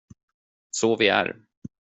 Så 0.71 0.95
vi 0.95 1.07
är. 1.09 1.35